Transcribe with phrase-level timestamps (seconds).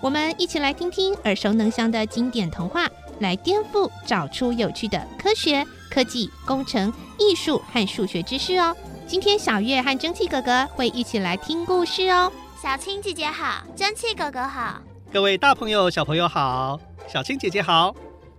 [0.00, 8.76] 我们一起来听听耳熟能详的经典童话，来颠覆，找出有趣的科学、科技、工程、艺术和数学知识哦。
[9.08, 12.30] 今天小月和蒸汽哥哥会一起来听故事哦。
[12.62, 14.80] 小青姐姐好，蒸汽哥哥好，
[15.12, 16.78] 各位大朋友、小朋友好，
[17.08, 17.94] 小青姐姐好。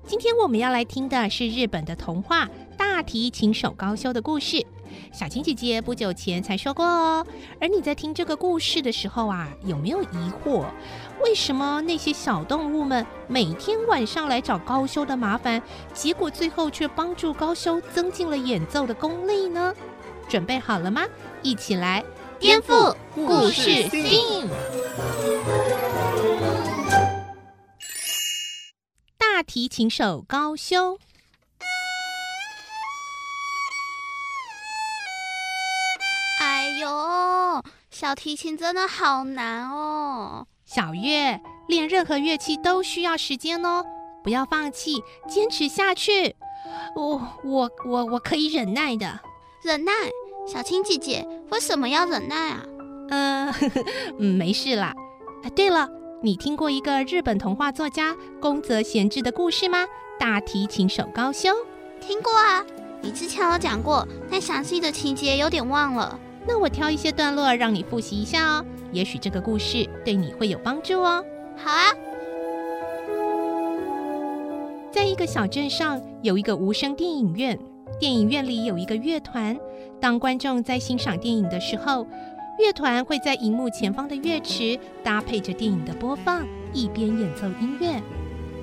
[0.08, 2.45] 今天我们要来听的是日本的童话
[2.78, 4.66] 《大提琴手高修》的故事。
[5.11, 7.25] 小青姐姐不久前才说过哦。
[7.59, 10.66] 而你在听这个故事的时候啊，有没有疑惑？
[11.23, 15.61] 为什么那些小动物们每天晚上来找高修的麻烦，
[15.94, 19.73] 结果最后却帮助高修增进了演奏的功力呢？
[20.27, 21.05] 准备好了吗？
[21.42, 22.03] 一起来
[22.39, 24.47] 颠覆故事性。
[29.17, 30.99] 大提琴手高修。
[38.00, 40.47] 小提琴真的好难哦。
[40.66, 43.83] 小月，练任何乐器都需要时间哦，
[44.23, 46.33] 不要放弃，坚持下去。
[46.95, 49.20] 我我我我可以忍耐的。
[49.61, 49.92] 忍耐？
[50.47, 52.64] 小青姐姐，为什么要忍耐啊？
[53.11, 53.83] 嗯，呵呵，
[54.17, 54.94] 没事啦。
[55.44, 55.89] 啊，对了，
[56.23, 59.86] 你听过一个日本童话作家宫泽贤治的故事吗？
[60.17, 61.50] 大提琴手高修。
[62.00, 62.66] 听过啊，
[63.02, 66.17] 你之前有讲过，但详细的情节有点忘了。
[66.50, 68.66] 那我挑一些段落让你复习一下哦。
[68.92, 71.23] 也许这个故事对你会有帮助哦。
[71.55, 71.94] 好啊，
[74.92, 77.58] 在一个小镇上有一个无声电影院，
[78.00, 79.55] 电影院里有一个乐团。
[80.02, 82.08] 当观众在欣赏电影的时候，
[82.58, 88.02] 乐团会在荧幕前方的乐池搭配着电影的播放，一边演奏音乐。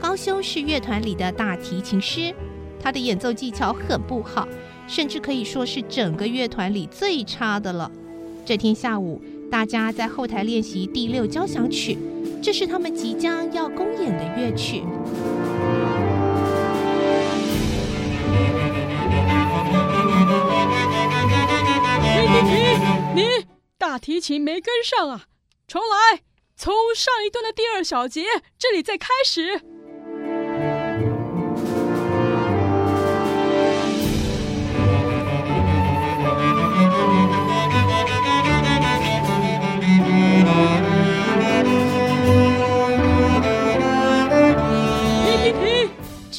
[0.01, 2.35] 高修是乐团里的大提琴师，
[2.81, 4.49] 他的演奏技巧很不好，
[4.87, 7.91] 甚至可以说是整个乐团里最差的了。
[8.45, 9.21] 这天下午，
[9.51, 11.99] 大家在后台练习第六交响曲，
[12.43, 14.83] 这是他们即将要公演的乐曲。
[23.15, 25.25] 你你大提琴没跟上啊！
[25.67, 26.21] 重来，
[26.57, 28.23] 从上一段的第二小节
[28.59, 29.76] 这里再开始。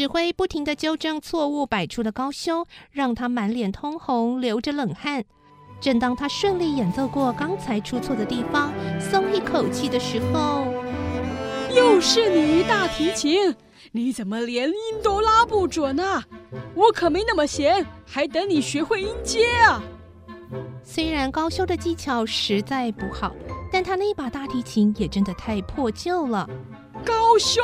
[0.07, 5.25] 指挥不停地纠正错误百出的高修，让他满脸通红，流着冷汗。
[5.81, 10.66] 正当他顺利演奏过刚才出错的地方，松一口气的时候，
[11.75, 13.53] 又是你大提琴，
[13.91, 16.23] 你怎么连音都拉不准啊？
[16.73, 19.84] 我可没那么闲，还等你学会音阶啊！
[20.81, 23.35] 虽然高修的技巧实在不好，
[23.73, 26.50] 但他那把大提琴也真的太破旧了。
[27.06, 27.62] 高修，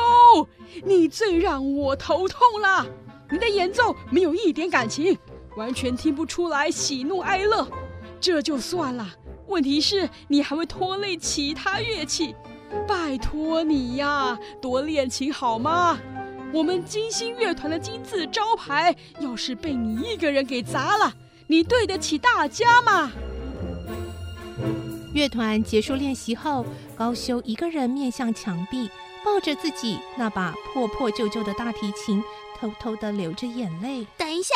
[0.84, 2.86] 你最让我头痛了。
[3.30, 5.16] 你的演奏没有一点感情，
[5.56, 7.66] 完全听不出来喜怒哀乐。
[8.20, 9.06] 这就算了，
[9.48, 12.34] 问题是你还会拖累其他乐器。
[12.88, 15.98] 拜托你呀，多练琴好吗？
[16.52, 21.12] 我们金星乐团的金字招牌，要是被你一个人给砸了，
[21.46, 23.10] 你对得起大家吗？
[25.12, 26.64] 乐团结束练习后，
[26.96, 28.88] 高修一个人面向墙壁。
[29.24, 32.22] 抱着自己那把破破旧旧的大提琴，
[32.60, 34.06] 偷偷的流着眼泪。
[34.18, 34.54] 等一下，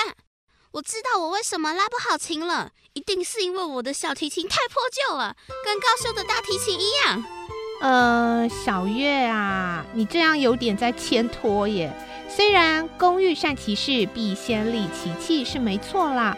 [0.73, 5.35] 我知道我为什么拉不好琴了，一定是因为我的小提琴太破旧了，
[5.65, 7.25] 跟高修的大提琴一样。
[7.81, 11.91] 呃，小月啊，你这样有点在牵拖耶。
[12.29, 16.37] 虽然工欲善其事，必先利其器是没错啦，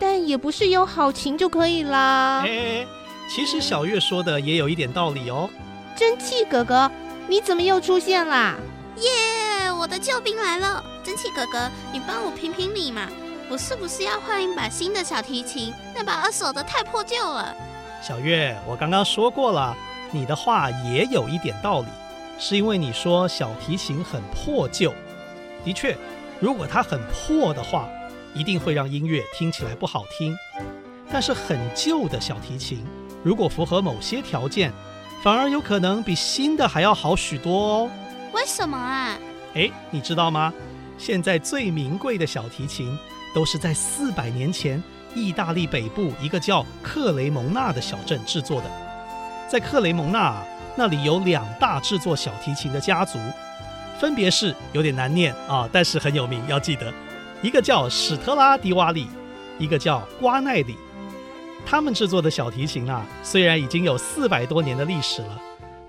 [0.00, 2.42] 但也不是有好琴就可以啦。
[2.44, 2.84] 哎，
[3.30, 5.48] 其实小月说的也有一点道理哦。
[5.96, 6.90] 蒸汽哥哥。
[7.28, 8.56] 你怎么又出现啦？
[8.96, 9.70] 耶！
[9.70, 10.82] 我的救兵来了！
[11.04, 13.06] 蒸汽哥哥，你帮我评评理嘛！
[13.50, 15.74] 我是不是要换一把新的小提琴？
[15.94, 17.54] 那把二手的太破旧了。
[18.02, 19.76] 小月，我刚刚说过了，
[20.10, 21.88] 你的话也有一点道理，
[22.38, 24.94] 是因为你说小提琴很破旧。
[25.62, 25.94] 的确，
[26.40, 27.90] 如果它很破的话，
[28.34, 30.34] 一定会让音乐听起来不好听。
[31.12, 32.82] 但是很旧的小提琴，
[33.22, 34.72] 如果符合某些条件，
[35.22, 37.90] 反而有可能比新的还要好许多哦。
[38.32, 39.18] 为什么啊？
[39.54, 40.52] 哎，你知道吗？
[40.96, 42.96] 现在最名贵的小提琴
[43.34, 44.82] 都是在四百年前
[45.14, 48.70] 意大利北部一个叫克雷蒙纳的小镇制作的。
[49.48, 50.36] 在克雷蒙纳
[50.76, 53.18] 那里有两大制作小提琴的家族，
[53.98, 56.92] 分别是有点难念啊，但是很有名，要记得。
[57.42, 59.08] 一个叫史特拉迪瓦里，
[59.58, 60.76] 一个叫瓜奈里。
[61.70, 65.38] 他们制作的小提琴啊，虽然已经有四百多年的历史了，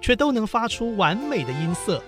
[0.02, 2.04] 却都能发出完美的音色。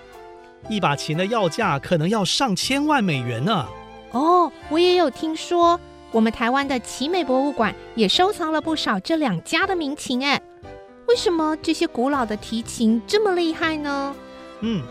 [0.67, 3.65] 一把琴的要价可能要上千万美元呢。
[4.11, 5.79] 哦，我也有听说，
[6.11, 10.21] 我们台湾的奇美博物馆也收藏了不少这两家的名琴。
[10.21, 10.41] 哎，
[11.07, 14.13] 为什么这些古老的提琴这么厉害呢？
[14.59, 14.83] 嗯，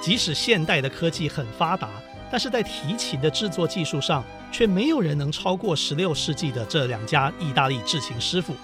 [0.00, 1.88] 即使现代的科技很发达。
[2.30, 4.22] 但是在提琴的制作技术上，
[4.52, 8.54] 却没有人能超过十六世纪的这两家意大利制琴师傅。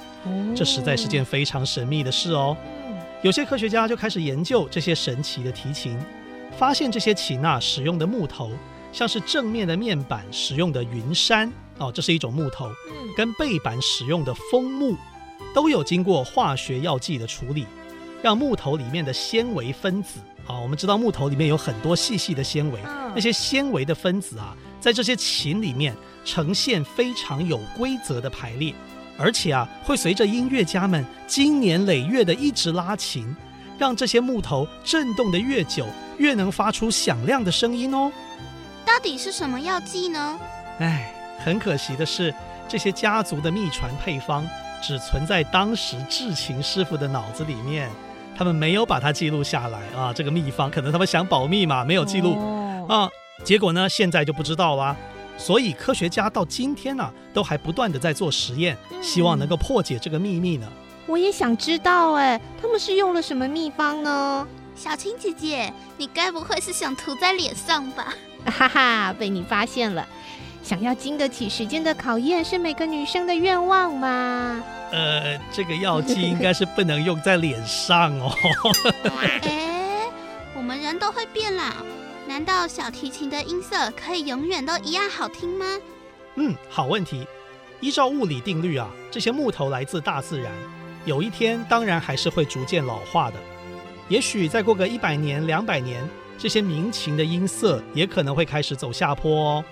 [0.54, 2.56] 这实在是件非常神秘的事哦。
[3.22, 5.98] 有些科学家就开始研究这些神奇的提琴，
[6.56, 8.52] 发现这些琴啊使用的木头，
[8.92, 12.70] 像是正面的面板使用的云杉哦，这是一种木头，
[13.16, 14.96] 跟背板使用的枫木，
[15.54, 17.66] 都有经过化学药剂的处理，
[18.22, 20.20] 让木头里面的纤维分子。
[20.46, 22.80] 啊，我们知道木头里面有很多细细的纤维，
[23.14, 25.94] 那些纤维的分子啊，在这些琴里面
[26.24, 28.74] 呈现非常有规则的排列，
[29.18, 33.34] 而且啊，会随着音乐家们经年累月的一直拉琴，
[33.78, 35.86] 让这些木头震动得越久，
[36.18, 38.12] 越能发出响亮的声音哦。
[38.84, 40.38] 到底是什么药剂呢？
[40.78, 42.34] 哎，很可惜的是，
[42.68, 44.46] 这些家族的秘传配方
[44.82, 47.90] 只存在当时制琴师傅的脑子里面。
[48.36, 53.10] 他们没有把它记录下来啊，这个秘方可能他们想保密嘛，没有记录啊。
[53.44, 54.96] 结果呢，现在就不知道啦。
[55.36, 60.68] 所以科学家到今天呢，都还不断的在做实验，希望能够破解这个秘密呢。
[61.06, 64.46] 我也想知道，哎，他们是用了什么秘方呢？
[64.74, 68.14] 小青姐姐，你该不会是想涂在脸上吧？
[68.44, 70.06] 哈哈，被你发现了。
[70.62, 74.62] 想要经得起时间的考验，是每个女生的愿望吗？
[74.90, 78.32] 呃，这个药剂应该是不能用在脸上哦。
[79.42, 80.02] 哎，
[80.56, 81.64] 我们人都会变老，
[82.28, 85.64] 难道小提琴的音色可以永远都一样好听吗？
[86.34, 87.26] 嗯，好问题。
[87.80, 90.52] 依照物理定律啊，这些木头来自大自然，
[91.06, 93.38] 有一天当然还是会逐渐老化的。
[94.10, 99.64] 也许再过个一百年、两百年，这些民琴的音色也可能会开始走下坡哦。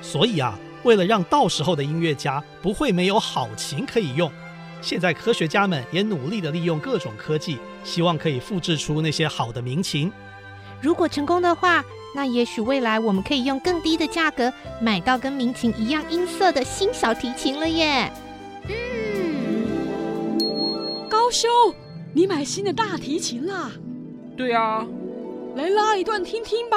[0.00, 4.30] 所以啊，为了让到时候的音乐家不会没有好琴可以用。
[4.80, 10.12] 现在科学家们也努力地利用各种科技，希望可以复制出那些好的民琴。
[10.80, 11.84] 如果成功的话，
[12.14, 18.10] 那也许未来我们可以用更低的价格买到跟民琴一样音色的新小提琴了耶。
[18.68, 20.38] 嗯，
[21.08, 21.48] 高修，
[22.12, 23.70] 你买新的大提琴啦？
[24.36, 24.86] 对啊，
[25.56, 26.76] 来拉一段听听吧。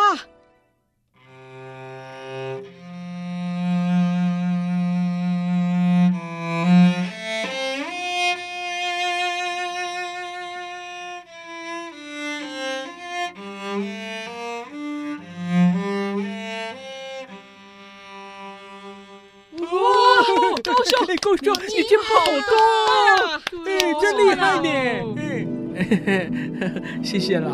[21.18, 24.70] 高修，你听好多，哎，真厉害呢！
[25.18, 27.52] 嗯， 谢谢啦。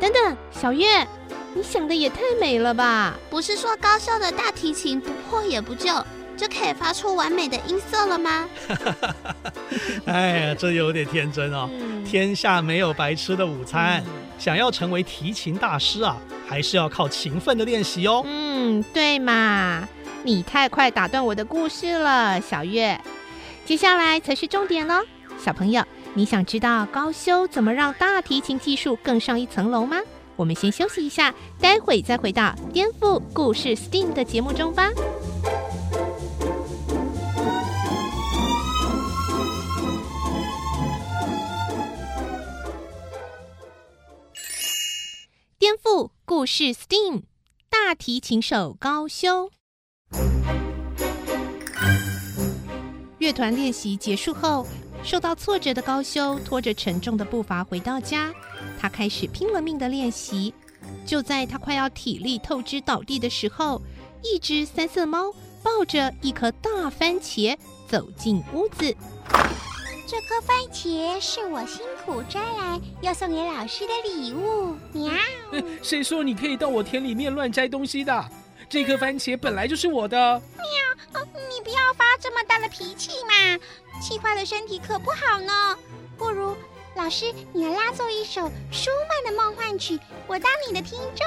[0.00, 1.06] 等等，小月，
[1.54, 3.14] 你想的也太美了吧？
[3.30, 5.92] 不是说高修的大提琴不破也不旧，
[6.36, 8.48] 就可以发出完美的音色了吗？
[10.06, 11.70] 哎呀，这有点天真哦。
[12.04, 14.04] 天下没有白吃的午餐，
[14.38, 18.22] 想要成为提琴大师啊，还是要靠勤奋的练习哦。
[18.26, 19.88] 嗯，对嘛。
[20.24, 22.98] 你太快打断我的故事了，小月。
[23.66, 25.04] 接下来才是重点哦，
[25.38, 29.98] 小朋友，你想知道高修怎么让大提琴技术更上一层楼吗？
[30.36, 34.88] 我们先休息一下，待会再回到颠覆故事 STEAM 的节目中吧。
[45.58, 47.24] 颠覆故事 STEAM，
[47.68, 49.50] 大提琴手高修。
[53.18, 54.66] 乐团练习结束后，
[55.02, 58.32] 受到挫折的高修拖着沉重的步伐回到家。
[58.78, 60.52] 他开始拼了命的练习。
[61.06, 63.80] 就在他快要体力透支倒地的时候，
[64.22, 67.56] 一只三色猫抱着一颗大番茄
[67.88, 68.94] 走进屋子。
[70.06, 74.76] 这颗番茄是我辛苦摘来要送给老师的礼物。
[74.92, 75.10] 喵！
[75.82, 78.24] 谁说你可以到我田里面乱摘东西的？
[78.68, 80.40] 这颗番茄本来就是我的。
[80.56, 80.64] 喵！
[81.48, 83.58] 你不要发这么大的脾气嘛，
[84.00, 85.78] 气坏了身体可不好呢。
[86.18, 86.56] 不如
[86.96, 91.24] 老师，你来拉奏一首舒曼的梦幻曲，我当你的听众。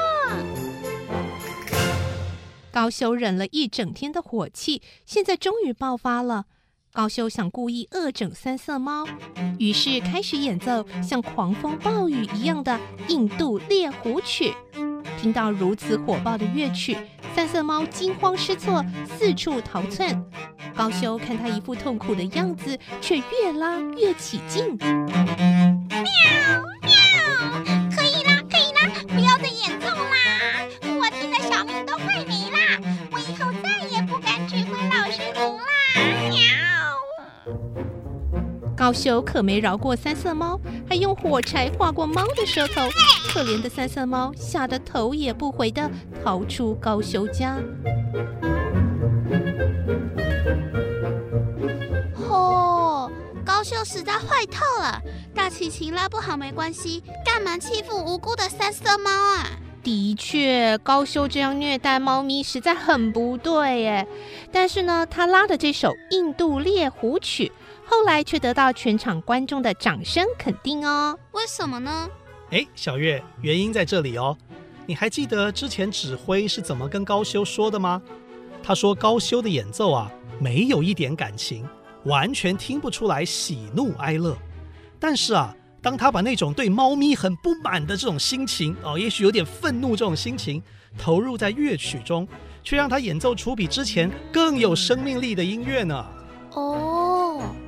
[2.72, 6.46] 高修忍了一整天的火气，现在终于爆发了。
[6.94, 9.08] 高修想故意恶整三色猫，
[9.60, 12.74] 于是开始演奏像狂风暴雨一样的
[13.08, 14.54] 《印度猎狐曲》。
[15.28, 16.98] 听到如此火爆的乐曲，
[17.36, 18.82] 三色猫惊慌失措，
[19.20, 20.24] 四处逃窜。
[20.74, 24.78] 高修看他一副痛苦的样子，却越拉越起劲。
[24.78, 24.90] 喵
[26.82, 26.96] 喵，
[27.94, 30.64] 可以啦，可以啦，不要再演奏啦！
[30.98, 32.80] 我听的小命都快没啦，
[33.12, 35.68] 我以后再也不敢指挥老师您啦！
[36.30, 36.40] 喵。
[38.78, 40.58] 高修可没饶过三色猫，
[40.88, 42.88] 还用火柴划过猫的舌头。
[43.28, 45.90] 可怜的三色猫吓得头也不回的
[46.24, 47.58] 逃出高修家。
[52.16, 53.12] 嚯、哦，
[53.46, 55.00] 高修实在坏透了！
[55.36, 59.46] 大齐琴拉不好没关系，干嘛欺负无辜的三色猫啊？
[59.84, 64.08] 的确，高修这样虐待猫咪实在很不对耶。
[64.52, 67.48] 但是呢，他拉的这首《印度猎狐曲》。
[67.90, 71.18] 后来却得到全场观众的掌声肯定哦。
[71.32, 72.10] 为什么呢？
[72.52, 74.38] 哎，小月，原因在这里哦。
[74.86, 78.02] 你还记得之前指挥是怎么跟高修说的吗？
[78.64, 81.68] 他说高修的演奏啊，没有一点感情，
[82.06, 84.38] 完全听不出来喜怒哀乐。
[84.98, 90.64] 但是啊，当他把那种对猫咪很不满的这种心情哦，也许有点愤怒这种心情
[90.98, 92.28] 投入在乐曲中，
[92.64, 96.06] 却让他演奏出比之前更有生命力的音乐呢。
[96.54, 97.07] 哦，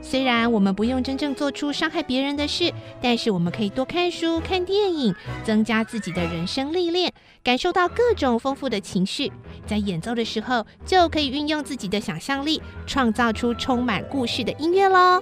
[0.01, 7.11] 虽然我们不用真正做出伤害别人的事，但是我们可以多看书、看电影，增加自己的人生历练，
[7.43, 9.31] 感受到各种丰富的情绪。
[9.65, 15.21] 在演奏的时候，就可以运用自己的想象力，创造出充满故事的音乐喽。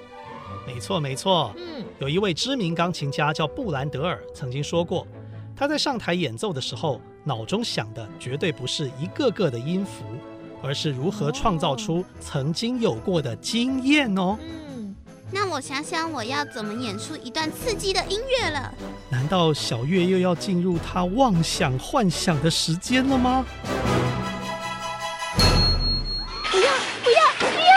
[0.65, 1.53] 没错，没错。
[1.57, 5.07] 嗯，有一位知名钢琴家叫布兰德尔，曾经说过，
[5.55, 10.03] 他在上台演奏的时候，脑中想的绝对不是一个个的音符。
[10.61, 14.37] 而是如何创造出曾经有过的经验哦。
[14.41, 14.95] 嗯，
[15.31, 18.73] 那我想想，我要怎么演出一段刺激的音乐了？
[19.09, 23.45] 难道小月又要进入她妄想幻想的时间了吗？
[26.51, 26.69] 不要
[27.03, 27.71] 不要不要！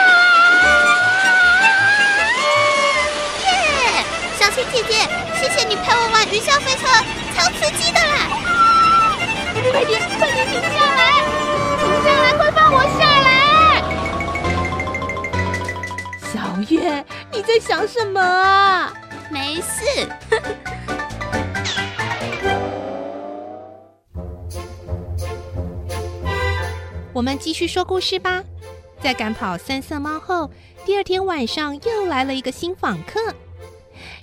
[3.45, 3.49] 耶，
[4.39, 4.93] 小青姐姐，
[5.39, 6.87] 谢谢你陪我玩云霄飞车，
[7.37, 8.15] 超刺激的啦！
[9.71, 11.00] 快点快点停下来！
[16.71, 18.93] 月，你在想什么啊？
[19.31, 20.09] 没事。
[27.13, 28.43] 我们继续说故事吧。
[29.01, 30.51] 在赶跑三色猫后，
[30.85, 33.19] 第二天晚上又来了一个新访客，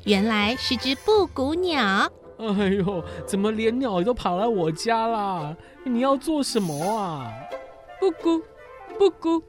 [0.05, 2.11] 原来是只布谷鸟。
[2.37, 5.57] 哎呦，怎么连鸟都跑来我家啦？
[5.83, 7.33] 你要做什么啊？
[7.99, 8.43] 布谷，
[8.97, 9.43] 布谷，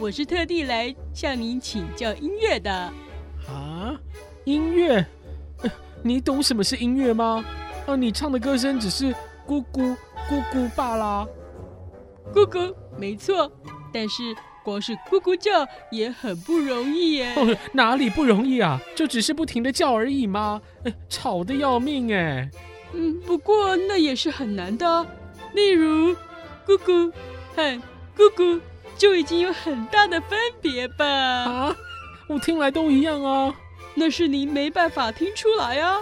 [0.00, 2.70] 我是特地来向您请教音乐的。
[3.48, 3.96] 啊，
[4.44, 5.04] 音乐？
[6.02, 7.44] 你懂什么是音乐吗？
[7.86, 9.14] 啊，你唱的歌声只是
[9.46, 9.96] 咕咕
[10.28, 11.26] 咕咕罢啦。
[12.34, 13.50] 咕咕，没错，
[13.92, 14.34] 但是
[14.64, 17.34] 光是咕咕叫也很不容易耶。
[17.36, 18.80] 哦，哪里不容易啊？
[18.96, 20.60] 就只是不停的叫而已吗？
[20.84, 22.50] 哎，吵得要命哎。
[22.92, 25.06] 嗯，不过那也是很难的。
[25.54, 26.12] 例如，
[26.66, 27.12] 咕咕。
[27.56, 27.82] 哼，
[28.16, 28.60] 咕咕
[28.96, 31.04] 就已经有很大的分别吧？
[31.06, 31.76] 啊，
[32.28, 33.54] 我听来都一样啊。
[33.94, 35.98] 那是您没办法听出来啊。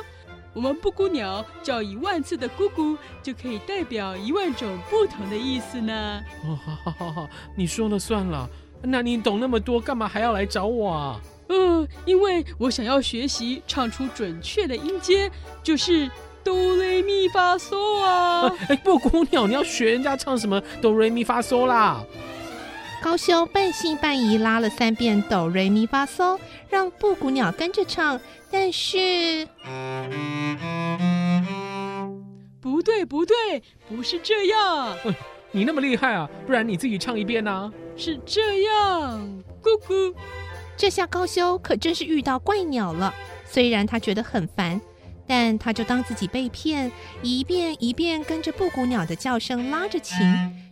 [0.54, 6.20] 我们布谷鸟叫一万次的咕咕，就可以代表一万种不同的意思呢。
[6.44, 8.48] 哦，好好好好，你说了算了。
[8.82, 11.20] 那你懂那么多，干嘛还要来找我啊？
[11.48, 15.30] 嗯，因为我想要学习唱出准确的音阶，
[15.62, 16.10] 就是。
[16.44, 18.52] 哆来咪发嗦啊！
[18.68, 22.04] 哎，布谷鸟，你要学人家唱什么哆来咪发嗦啦？
[23.02, 26.38] 高修半信半疑拉了三遍哆瑞咪发嗦，
[26.70, 28.18] 让布谷鸟跟着唱，
[28.48, 29.44] 但是
[32.60, 34.96] 不对不对，不是这样。
[35.50, 37.72] 你那么厉害啊，不然你自己唱一遍呢？
[37.96, 39.20] 是这样，
[39.60, 40.14] 咕咕。
[40.76, 43.12] 这下高修可真是遇到怪鸟了，
[43.44, 44.80] 虽然他觉得很烦。
[45.32, 50.18] 但他就当自己被骗，一遍一遍跟着布谷鸟的叫声拉着琴，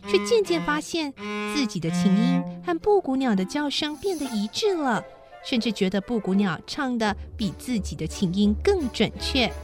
[0.07, 1.11] 却渐渐发现
[1.55, 5.03] 自己的琴音和布谷鸟的叫声变得一致了，
[5.43, 9.47] 甚至觉得布谷鸟唱的比自己的琴音更准确。
[9.47, 9.55] 等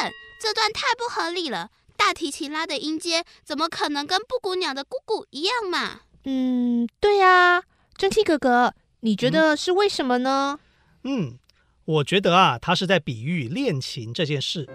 [0.00, 0.10] 等，
[0.40, 1.70] 这段太不合理了！
[1.96, 6.00] 大提琴拉的音阶怎么可能跟布谷鸟的咕咕一样嘛？
[6.24, 7.62] 嗯，对啊，
[7.96, 8.74] 蒸汽哥哥。
[9.04, 10.58] 你觉得是为什么呢？
[10.58, 10.71] 嗯，
[11.04, 11.38] 嗯
[11.84, 14.68] 我觉得啊，他是在比喻练琴这件事。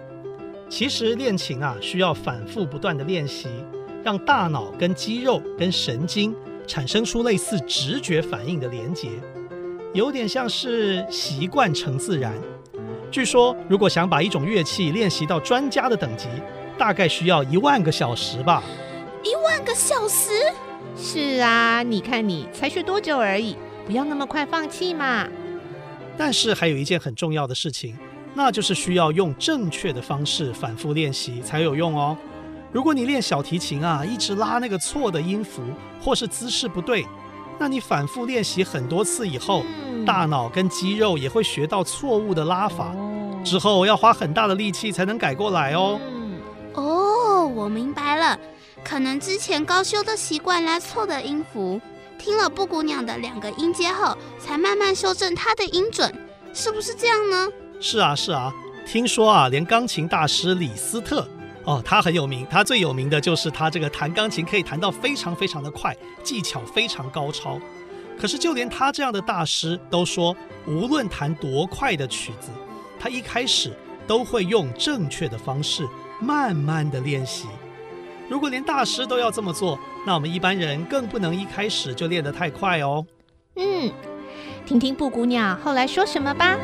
[0.68, 3.48] 其实练琴啊，需要反复不断的练习，
[4.04, 9.08] 让大脑跟肌肉跟神经产生出类似直觉反应的连结，
[9.94, 12.34] 有点像是习惯成自然。
[13.10, 16.28] 据说，如果想把一种乐器练习到专家的等级，
[16.76, 18.62] 大概需要一万个小时吧。
[19.24, 20.30] 一万个小时？
[20.94, 23.56] 是啊，你看你才学多久而已，
[23.86, 25.26] 不要那么快放弃嘛。
[26.18, 27.96] 但是还有一件很重要的事情，
[28.34, 32.16] 那就是需要用正确的方式反复练习才有用哦。
[32.72, 35.62] 如果你练小提琴啊，一直拉那个错的音符，
[36.02, 37.06] 或是姿势不对，
[37.58, 45.98] 那你反复练习很多次以后，嗯、大脑跟肌肉也会学到错误的拉法，哦、之后要花很大的力气才能改过来哦。
[46.10, 46.40] 嗯、
[46.74, 48.38] 哦，我明白了，
[48.84, 51.80] 可能之前高修的习惯拉错的音符，
[52.18, 56.12] 听了布谷鸟的两个音阶后，才慢慢修正他的音准，
[56.52, 57.48] 是不是这样呢？
[57.80, 58.52] 是啊，是啊，
[58.84, 61.26] 听说啊，连钢琴大师李斯特。
[61.64, 67.60] 哦，他很有名，他最有名的就是他这个弹钢琴可以弹到非常非常的快，技巧非常高超。
[68.18, 70.34] 可是就连他这样的大师都说，
[70.66, 72.48] 无论弹多快的曲子，
[72.98, 75.86] 他一开始都会用正确的方式
[76.20, 77.46] 慢慢的练习。
[78.28, 83.04] 如果连大师都要这么做，那我们一般人更不能一开始就练得太快哦。
[83.56, 83.90] 嗯，
[84.66, 86.56] 听听布谷鸟后来说什么吧。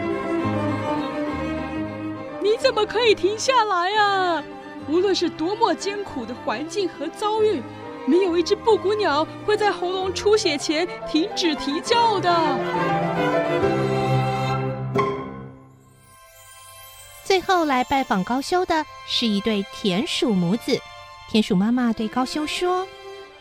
[2.42, 4.44] 你怎么可以停下来啊？
[4.86, 7.62] 无论是多么艰苦的环境和遭遇，
[8.06, 12.58] 没有一只布谷鸟会在喉咙出血前停止啼叫的。
[17.24, 20.78] 最后来拜访高修的是一对田鼠母子。
[21.30, 22.86] 田鼠妈妈对高修说：“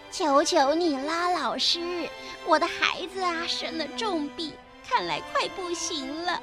[0.09, 2.09] 求求你啦，老师，
[2.47, 4.51] 我的孩子啊生了重病，
[4.87, 6.41] 看来快不行了，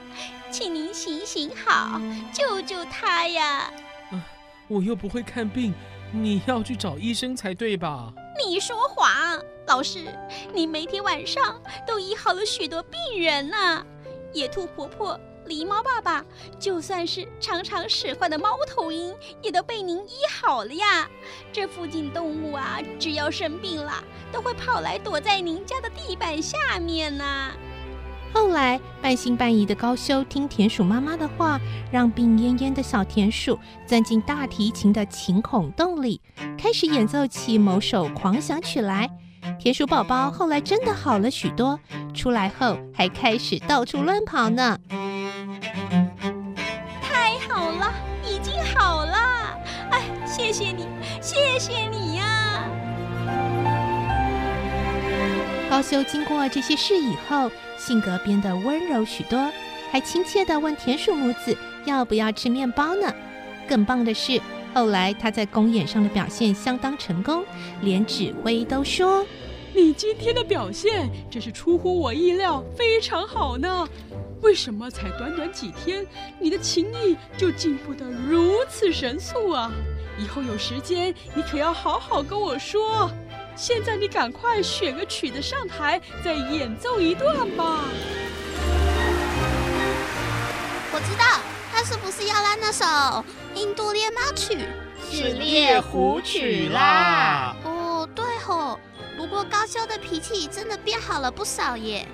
[0.50, 2.00] 请您行行好，
[2.32, 3.72] 救救他呀！”
[4.12, 4.24] 啊
[4.68, 5.74] 我又不会看病，
[6.12, 8.12] 你要去找医生才对吧？
[8.46, 9.10] 你说谎，
[9.66, 10.06] 老师，
[10.54, 13.84] 你每天晚上都医好了许多病人呢。
[14.32, 15.18] 野兔婆婆、
[15.50, 16.24] 狸猫爸爸，
[16.60, 21.10] 就算是常常使唤的猫头鹰，也都被您医好了呀。
[21.52, 23.92] 这附近动物啊，只要生病了，
[24.30, 27.50] 都会跑来躲在您家的地板下面呢。
[28.32, 31.60] 后来，半信半疑的高修听田鼠妈妈的话，
[31.90, 36.20] 让病恹恹的小田鼠钻进大提琴的琴孔洞里，
[36.56, 39.10] 开始演奏起某首狂想曲来。
[39.58, 41.78] 田鼠宝宝后来真的好了许多，
[42.14, 44.78] 出来后还开始到处乱跑呢。
[47.02, 47.92] 太好了，
[48.24, 49.16] 已经好了！
[49.90, 50.86] 哎，谢谢你，
[51.20, 52.64] 谢谢你呀、啊！
[55.68, 59.50] 高修经过这些事以后，性格变得温柔许多，
[59.92, 63.12] 还亲切地问田鼠母子要不要吃面包呢。
[63.68, 64.40] 更棒的是，
[64.72, 67.44] 后来他在公演上的表现相当成功，
[67.82, 69.26] 连指挥都说
[69.74, 73.88] ：“你今天的表现真是出乎我意料，非常好呢。
[74.42, 76.06] 为什么才短短几天，
[76.38, 79.70] 你的琴艺就进步得如此神速啊？
[80.18, 83.10] 以后有时间，你可要好好跟我说。”
[83.56, 87.84] 现在你赶快选个曲子上台，再演奏一段吧。
[90.92, 92.84] 我知道他是不是要拉那首
[93.54, 94.54] 《印度猎猫曲》？
[95.10, 97.56] 是猎狐曲啦。
[97.64, 98.78] 哦，对吼。
[99.16, 102.06] 不过高修的脾气真的变好了不少耶。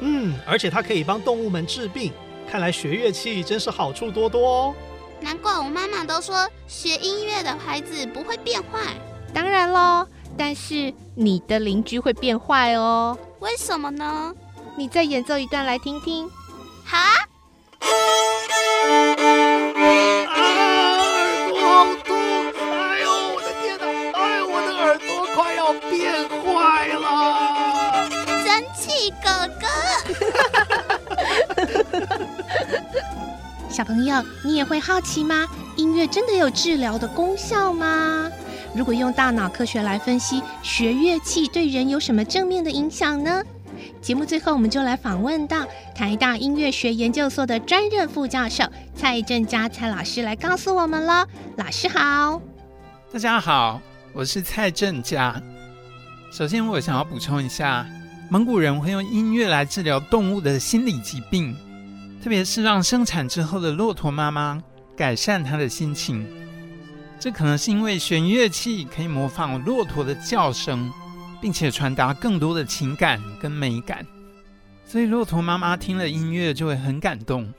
[0.00, 2.12] 嗯，而且他可以帮动物们治病。
[2.50, 4.74] 看来学乐器真是好处多多哦。
[5.20, 8.94] 难怪我妈妈都说学音乐的孩子不会变坏。
[9.32, 10.06] 当然喽。
[10.36, 13.18] 但是你的邻居会变坏哦。
[13.40, 14.34] 为什么呢？
[14.76, 16.28] 你再演奏一段来听听。
[16.84, 17.02] 好啊。
[17.02, 17.17] 啊，
[33.78, 35.46] 小朋友，你也会好奇吗？
[35.76, 38.28] 音乐真的有治疗的功效吗？
[38.74, 43.40] 如果用大脑科学来分析，学乐器对人有什么正面的影响呢？
[44.02, 45.64] 节目最后，我们就来访问到
[45.94, 48.64] 台大音乐学研究所的专任副教授
[48.96, 51.24] 蔡振佳蔡老师来告诉我们了。
[51.54, 52.42] 老师好，
[53.12, 53.80] 大家好，
[54.12, 55.40] 我是蔡振佳。
[56.32, 57.86] 首先，我想要补充一下，
[58.28, 61.56] 蒙古人会用音乐来治疗动物的心理疾病，
[62.22, 64.62] 特别是让生产之后的骆驼妈妈
[64.96, 66.26] 改善她的心情。
[67.20, 70.92] 这可能是因为弦乐器可以模仿骆驼的叫声，
[71.40, 74.06] 并且传达更多的情感跟美感。
[74.84, 77.52] 所以骆驼妈妈听了音乐就会很感动。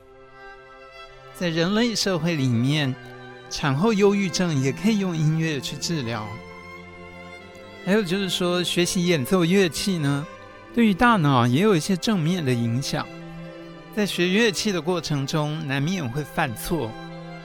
[1.35, 2.93] 在人类社会里面，
[3.49, 6.25] 产后忧郁症也可以用音乐去治疗。
[7.85, 10.25] 还有就是说，学习演奏乐器呢，
[10.73, 13.05] 对于大脑也有一些正面的影响。
[13.99, 16.89] 在学乐器的过程中，难免会犯错，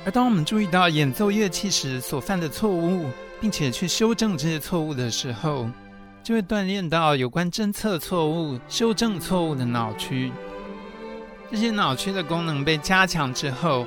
[0.04, 5.68] 而当我们注意到演奏乐器时所犯的错误，并且去修正这些错误的时候，
[6.22, 10.30] 就会锻炼到有关侦测错误、修正错误的脑区。
[11.50, 13.84] 这些脑区的功能被加强之后，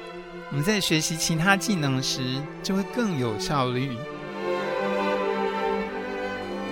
[0.50, 3.96] 我们在学习其他技能时就会更有效率。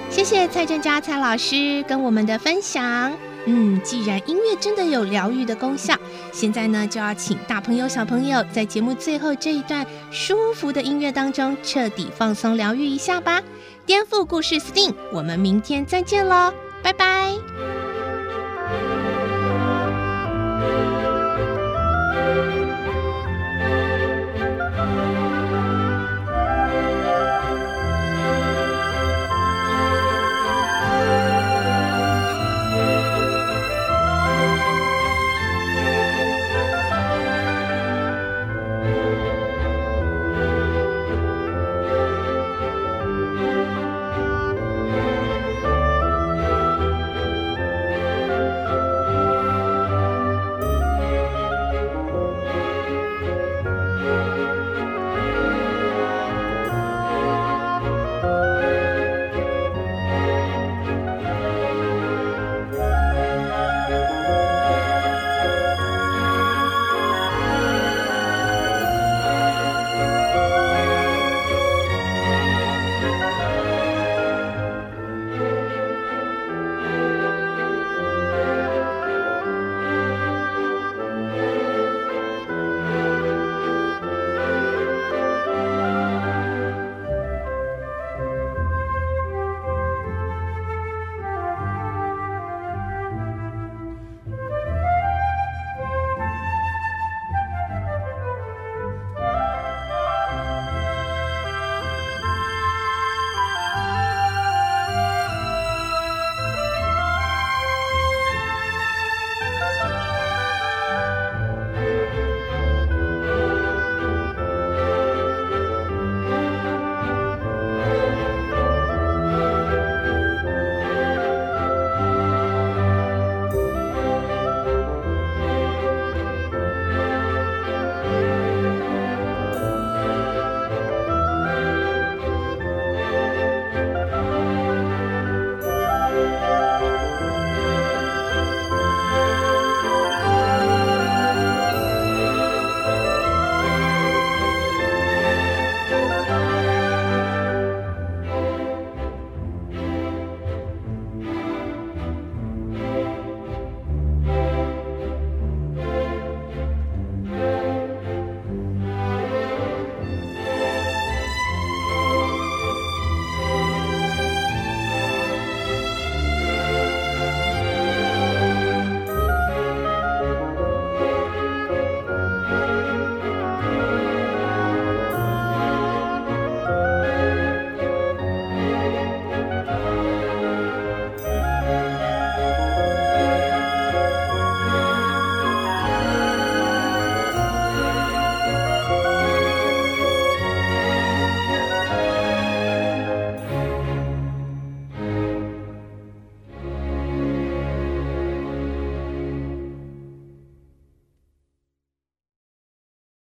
[0.09, 3.13] 谢谢蔡正佳蔡老师跟我们的分享。
[3.47, 5.95] 嗯，既然音乐真的有疗愈的功效，
[6.31, 13.41] 现在呢就要请大朋友小朋友在节目最后这一段舒服的音乐当中彻底放松疗愈一下吧。
[13.85, 17.84] 颠覆故事 STEAM，我们明天再见喽，拜拜。